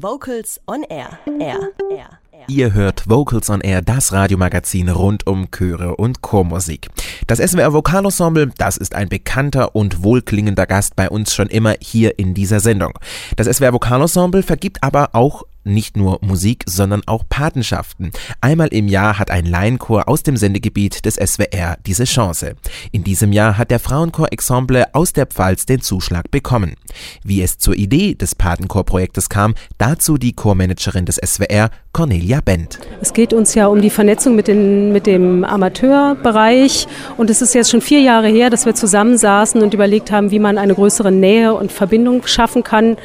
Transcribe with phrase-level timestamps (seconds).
[0.00, 1.18] Vocals on Air.
[1.40, 1.72] Air.
[1.90, 2.18] Air.
[2.46, 6.88] Ihr hört Vocals on Air, das Radiomagazin rund um Chöre und Chormusik.
[7.26, 12.16] Das SWR Vokalensemble, das ist ein bekannter und wohlklingender Gast bei uns schon immer hier
[12.18, 12.92] in dieser Sendung.
[13.34, 18.10] Das SWR Vokalensemble vergibt aber auch nicht nur Musik, sondern auch Patenschaften.
[18.40, 22.54] Einmal im Jahr hat ein Laienchor aus dem Sendegebiet des SWR diese Chance.
[22.92, 26.74] In diesem Jahr hat der Frauenchor Ensemble aus der Pfalz den Zuschlag bekommen.
[27.22, 32.78] Wie es zur Idee des Patenchor-Projektes kam, dazu die Chormanagerin des SWR, Cornelia Bent.
[33.00, 37.54] Es geht uns ja um die Vernetzung mit, den, mit dem Amateurbereich und es ist
[37.54, 41.12] jetzt schon vier Jahre her, dass wir zusammensaßen und überlegt haben, wie man eine größere
[41.12, 42.96] Nähe und Verbindung schaffen kann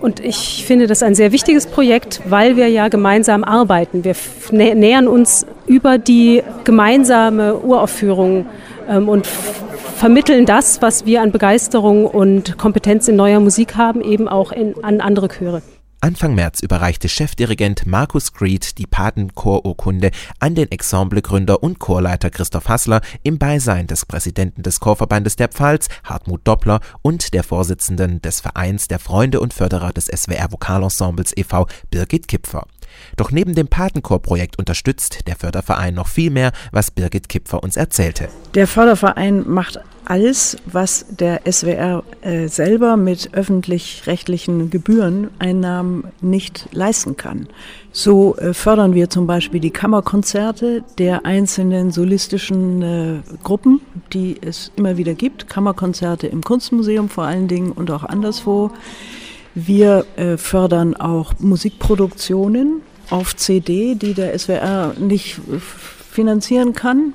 [0.00, 4.04] und ich finde das ein sehr wichtiges Projekt, weil wir ja gemeinsam arbeiten.
[4.04, 4.14] Wir
[4.74, 8.46] nähern uns über die gemeinsame Uraufführung
[8.88, 14.28] ähm, und vermitteln das, was wir an Begeisterung und Kompetenz in neuer Musik haben, eben
[14.28, 15.62] auch in, an andere Chöre.
[16.00, 23.00] Anfang März überreichte Chefdirigent Markus Creed die Patenchorurkunde an den Ensemblegründer und Chorleiter Christoph Hassler
[23.22, 28.88] im Beisein des Präsidenten des Chorverbandes der Pfalz, Hartmut Doppler, und der Vorsitzenden des Vereins
[28.88, 32.66] der Freunde und Förderer des SWR Vokalensembles e.V., Birgit Kipfer.
[33.16, 38.28] Doch neben dem Patenchorprojekt unterstützt der Förderverein noch viel mehr, was Birgit Kipfer uns erzählte.
[38.54, 47.48] Der Förderverein macht alles, was der SWR äh, selber mit öffentlich-rechtlichen Gebühreneinnahmen nicht leisten kann.
[47.92, 53.80] So äh, fördern wir zum Beispiel die Kammerkonzerte der einzelnen solistischen äh, Gruppen,
[54.12, 55.48] die es immer wieder gibt.
[55.48, 58.70] Kammerkonzerte im Kunstmuseum vor allen Dingen und auch anderswo.
[59.54, 65.40] Wir äh, fördern auch Musikproduktionen auf CD, die der SWR nicht
[66.10, 67.14] finanzieren kann.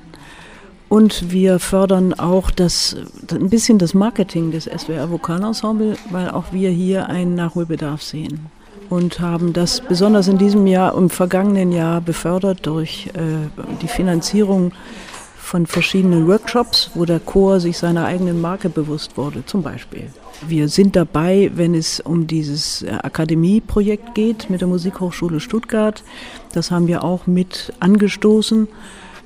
[0.92, 2.94] Und wir fördern auch das,
[3.30, 8.50] ein bisschen das Marketing des SWR Vokalensemble, weil auch wir hier einen Nachholbedarf sehen.
[8.90, 13.48] Und haben das besonders in diesem Jahr, im vergangenen Jahr befördert durch äh,
[13.80, 14.72] die Finanzierung
[15.38, 20.08] von verschiedenen Workshops, wo der Chor sich seiner eigenen Marke bewusst wurde, zum Beispiel.
[20.46, 26.04] Wir sind dabei, wenn es um dieses äh, Akademieprojekt geht mit der Musikhochschule Stuttgart.
[26.52, 28.68] Das haben wir auch mit angestoßen.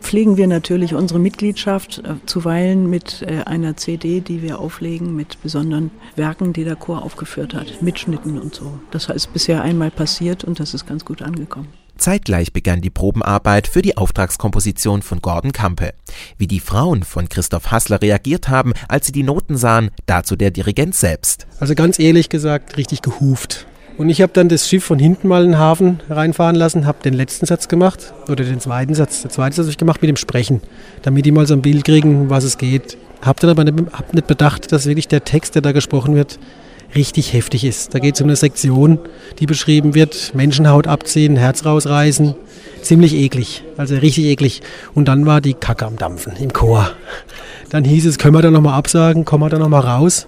[0.06, 5.42] Pflegen wir natürlich unsere Mitgliedschaft äh, zuweilen mit äh, einer CD, die wir auflegen mit
[5.42, 8.78] besonderen Werken, die der Chor aufgeführt hat, Mitschnitten und so.
[8.92, 11.66] Das ist bisher einmal passiert und das ist ganz gut angekommen.
[11.98, 15.92] Zeitgleich begann die Probenarbeit für die Auftragskomposition von Gordon Kampe.
[16.38, 20.52] Wie die Frauen von Christoph Hassler reagiert haben, als sie die Noten sahen, dazu der
[20.52, 21.48] Dirigent selbst.
[21.58, 23.66] Also ganz ehrlich gesagt, richtig gehuft.
[23.98, 27.02] Und ich habe dann das Schiff von hinten mal in den Hafen reinfahren lassen, habe
[27.02, 29.22] den letzten Satz gemacht oder den zweiten Satz.
[29.22, 30.60] Der zweite Satz habe ich gemacht mit dem Sprechen,
[31.02, 32.98] damit die mal so ein Bild kriegen, was es geht.
[33.22, 36.38] Habe dann aber nicht, hab nicht bedacht, dass wirklich der Text, der da gesprochen wird,
[36.94, 37.94] richtig heftig ist.
[37.94, 38.98] Da geht es um eine Sektion,
[39.38, 42.34] die beschrieben wird, Menschenhaut abziehen, Herz rausreißen.
[42.82, 44.60] Ziemlich eklig, also richtig eklig.
[44.94, 46.90] Und dann war die Kacke am Dampfen im Chor.
[47.70, 50.26] Dann hieß es, können wir da nochmal absagen, kommen wir da nochmal raus.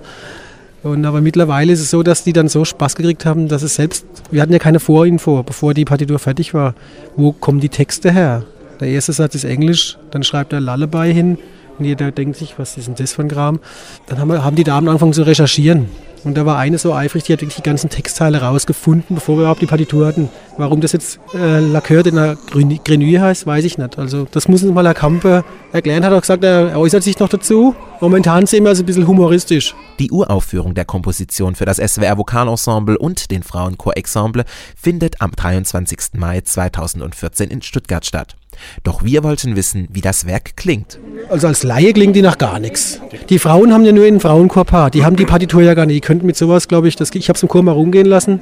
[0.82, 3.74] Und aber mittlerweile ist es so, dass die dann so Spaß gekriegt haben, dass es
[3.74, 6.74] selbst, wir hatten ja keine Vorinfo, bevor die Partitur fertig war.
[7.16, 8.44] Wo kommen die Texte her?
[8.80, 11.38] Der erste Satz ist Englisch, dann schreibt er Lullaby hin
[11.78, 13.58] und jeder denkt sich, was ist denn das für ein Kram?
[14.06, 15.86] Dann haben, wir, haben die Damen angefangen zu recherchieren.
[16.24, 19.42] Und da war eine so eifrig, die hat wirklich die ganzen Textteile rausgefunden, bevor wir
[19.42, 20.28] überhaupt die Partitur hatten.
[20.56, 22.36] Warum das jetzt äh, Lacœur de la
[22.84, 23.98] Grenouille heißt, weiß ich nicht.
[23.98, 26.04] Also das muss uns mal Herr Kampe erklären.
[26.04, 27.74] Hat auch gesagt, er äußert sich noch dazu.
[28.00, 29.74] Momentan sehen wir es ein bisschen humoristisch.
[29.98, 34.44] Die Uraufführung der Komposition für das SWR Vokalensemble und den Frauenchor Ensemble
[34.76, 35.98] findet am 23.
[36.14, 38.36] Mai 2014 in Stuttgart statt.
[38.84, 40.98] Doch wir wollten wissen, wie das Werk klingt.
[41.28, 43.00] Also als Laie klingt die nach gar nichts.
[43.28, 45.96] Die Frauen haben ja nur einen Frauenchor Die haben die Partitur ja gar nicht.
[45.96, 48.40] Die könnten mit sowas, glaube ich, das, ich habe es im Chor mal rumgehen lassen.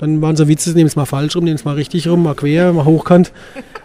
[0.00, 2.34] Dann waren so Witze, nehmen es mal falsch rum, nehmen es mal richtig rum, mal
[2.34, 3.32] quer, mal hochkant.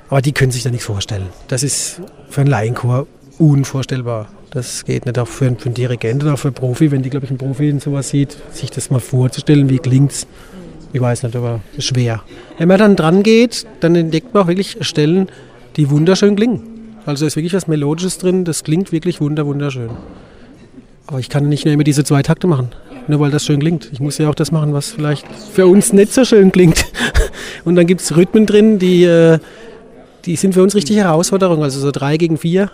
[0.09, 1.27] Aber die können sich da nichts vorstellen.
[1.47, 3.07] Das ist für einen Laienchor
[3.37, 4.27] unvorstellbar.
[4.51, 7.25] Das geht nicht auch für, für einen Dirigenten oder für einen Profi, wenn die, glaube
[7.25, 10.27] ich, ein Profi in sowas sieht, sich das mal vorzustellen, wie klingt es.
[10.91, 12.23] Ich weiß nicht, aber schwer.
[12.57, 15.29] Wenn man dann dran geht, dann entdeckt man auch wirklich Stellen,
[15.75, 16.61] die wunderschön klingen.
[17.05, 19.89] Also ist wirklich was Melodisches drin, das klingt wirklich wunder, wunderschön.
[21.07, 22.69] Aber ich kann nicht nur immer diese zwei Takte machen,
[23.07, 23.89] nur weil das schön klingt.
[23.91, 26.85] Ich muss ja auch das machen, was vielleicht für uns nicht so schön klingt.
[27.65, 29.39] Und dann gibt es Rhythmen drin, die, äh,
[30.25, 31.63] die sind für uns richtig Herausforderungen.
[31.63, 32.69] Also so drei gegen vier,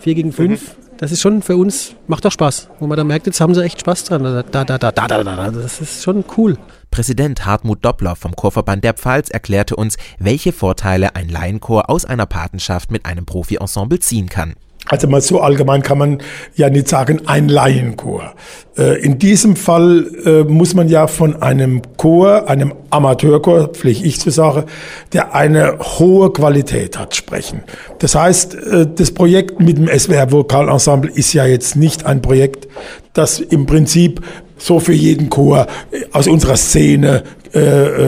[0.00, 0.76] vier gegen fünf.
[0.98, 2.68] Das ist schon für uns, macht auch Spaß.
[2.78, 4.22] Wo man da merkt, jetzt haben sie echt Spaß dran.
[4.22, 6.56] Da, da, da, da, da, da, das ist schon cool.
[6.90, 12.26] Präsident Hartmut Doppler vom Chorverband der Pfalz erklärte uns, welche Vorteile ein Laienchor aus einer
[12.26, 14.54] Patenschaft mit einem Profi-Ensemble ziehen kann.
[14.86, 16.18] Also mal so allgemein kann man
[16.56, 18.34] ja nicht sagen, ein Laienchor.
[18.76, 24.20] Äh, in diesem Fall äh, muss man ja von einem Chor, einem Amateurchor, pflege ich
[24.20, 24.64] zu sagen,
[25.12, 27.62] der eine hohe Qualität hat, sprechen.
[28.00, 32.68] Das heißt, äh, das Projekt mit dem SWR Vokalensemble ist ja jetzt nicht ein Projekt,
[33.14, 34.20] das im Prinzip
[34.58, 35.66] so für jeden Chor
[36.12, 37.22] aus unserer Szene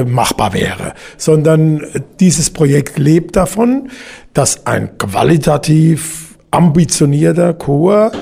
[0.06, 1.86] machbar wäre, sondern
[2.18, 3.90] dieses Projekt lebt davon,
[4.34, 8.12] dass ein qualitativ ambitionierter Chor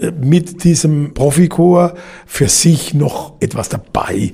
[0.00, 1.94] äh, mit diesem Profichor
[2.26, 4.32] für sich noch etwas dabei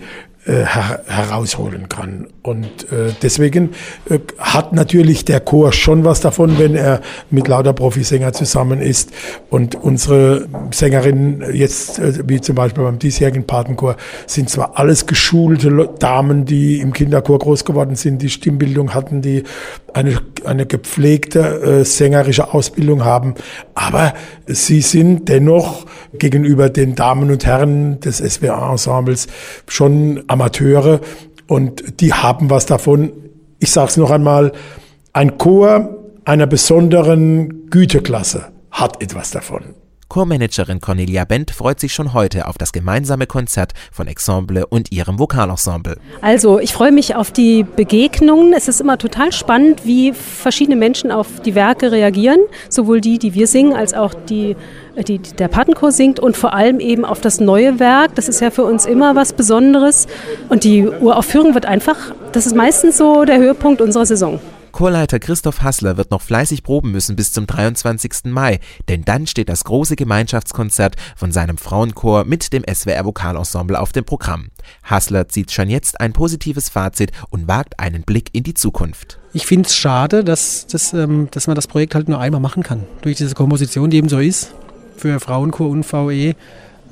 [0.53, 2.29] her herausholen kann.
[2.43, 3.71] Und äh, deswegen
[4.11, 7.01] äh, hat natürlich der Chor schon was davon, wenn er
[7.31, 9.11] mit lauter Profisänger zusammen ist.
[9.49, 13.97] Und unsere Sängerinnen jetzt, äh, wie zum Beispiel beim diesjährigen Patenchor,
[14.27, 19.45] sind zwar alles geschulte Damen, die im Kinderchor groß geworden sind, die Stimmbildung hatten, die
[19.95, 23.35] eine, eine gepflegte äh, sängerische Ausbildung haben,
[23.75, 24.13] aber
[24.47, 29.29] sie sind dennoch gegenüber den Damen und Herren des SWA-Ensembles
[29.69, 31.01] schon Amateure
[31.47, 33.13] und die haben was davon.
[33.59, 34.53] Ich sage es noch einmal,
[35.13, 39.75] ein Chor einer besonderen Güteklasse hat etwas davon.
[40.15, 45.19] Chormanagerin Cornelia Bent freut sich schon heute auf das gemeinsame Konzert von Ensemble und ihrem
[45.19, 45.97] Vokalensemble.
[46.21, 48.53] Also, ich freue mich auf die Begegnungen.
[48.53, 52.39] Es ist immer total spannend, wie verschiedene Menschen auf die Werke reagieren,
[52.69, 54.55] sowohl die, die wir singen, als auch die
[55.09, 58.15] die der Patenchor singt und vor allem eben auf das neue Werk.
[58.15, 60.07] Das ist ja für uns immer was Besonderes.
[60.49, 61.97] Und die Uraufführung wird einfach,
[62.31, 64.39] das ist meistens so der Höhepunkt unserer Saison.
[64.75, 68.25] Chorleiter Christoph Hassler wird noch fleißig proben müssen bis zum 23.
[68.25, 73.93] Mai, denn dann steht das große Gemeinschaftskonzert von seinem Frauenchor mit dem SWR Vokalensemble auf
[73.93, 74.49] dem Programm.
[74.83, 79.21] Hassler zieht schon jetzt ein positives Fazit und wagt einen Blick in die Zukunft.
[79.33, 82.65] Ich finde es schade, dass, dass, ähm, dass man das Projekt halt nur einmal machen
[82.65, 82.83] kann.
[83.03, 84.55] Durch diese Komposition, die eben so ist,
[84.97, 86.35] für Frauenchor und VE,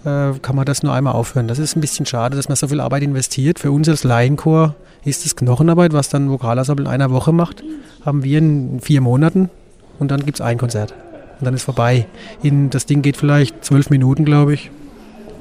[0.04, 1.48] äh, kann man das nur einmal aufhören.
[1.48, 3.58] Das ist ein bisschen schade, dass man so viel Arbeit investiert.
[3.58, 7.62] Für uns als Laienchor ist es Knochenarbeit, was dann Vokalensemble in einer Woche macht,
[8.04, 9.50] haben wir in vier Monaten
[9.98, 10.94] und dann gibt es ein Konzert.
[11.40, 12.06] Und dann ist vorbei.
[12.42, 14.70] In, das Ding geht vielleicht zwölf Minuten, glaube ich.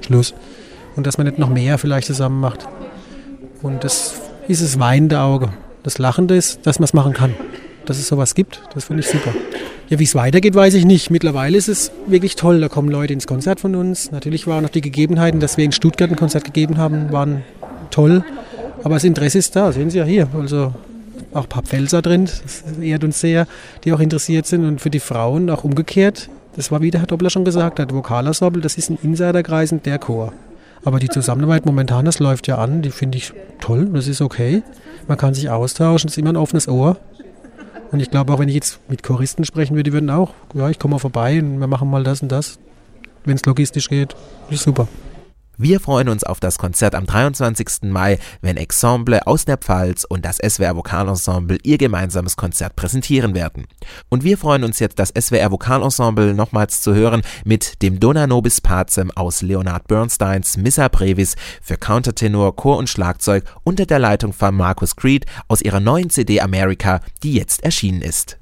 [0.06, 0.34] Schluss.
[0.96, 2.68] Und dass man nicht noch mehr vielleicht zusammen macht.
[3.62, 5.50] Und das ist das weinende Auge.
[5.84, 7.36] Das Lachende ist, dass man es machen kann.
[7.86, 9.32] Dass es sowas gibt, das finde ich super.
[9.92, 11.10] Ja, wie es weitergeht, weiß ich nicht.
[11.10, 12.62] Mittlerweile ist es wirklich toll.
[12.62, 14.10] Da kommen Leute ins Konzert von uns.
[14.10, 17.44] Natürlich waren auch die Gegebenheiten, dass wir in Stuttgart ein Konzert gegeben haben, waren
[17.90, 18.24] toll.
[18.86, 20.30] Aber das Interesse ist da, sehen Sie ja hier.
[20.34, 20.74] Also
[21.34, 23.48] auch ein paar Pfälzer drin, das ehrt uns sehr,
[23.84, 24.64] die auch interessiert sind.
[24.64, 27.94] Und für die Frauen auch umgekehrt, das war wie der Herr Doppler schon gesagt hat,
[27.94, 30.32] Vokalersorbel, das ist ein Insiderkreis und der Chor.
[30.86, 34.64] Aber die Zusammenarbeit momentan, das läuft ja an, die finde ich toll, das ist okay.
[35.10, 36.96] Man kann sich austauschen, es ist immer ein offenes Ohr.
[37.92, 40.70] Und ich glaube auch, wenn ich jetzt mit Choristen sprechen würde, die würden auch, ja,
[40.70, 42.58] ich komme mal vorbei und wir machen mal das und das.
[43.26, 44.16] Wenn es logistisch geht,
[44.50, 44.88] ist super.
[45.64, 47.84] Wir freuen uns auf das Konzert am 23.
[47.84, 53.68] Mai, wenn Ensemble aus der Pfalz und das SWR Vokalensemble ihr gemeinsames Konzert präsentieren werden.
[54.10, 58.60] Und wir freuen uns jetzt, das SWR Vokalensemble nochmals zu hören mit dem Dona Nobis
[58.60, 64.56] Pacem aus Leonard Bernsteins Missa Brevis für Countertenor, Chor und Schlagzeug unter der Leitung von
[64.56, 68.41] Marcus Creed aus ihrer neuen CD America, die jetzt erschienen ist.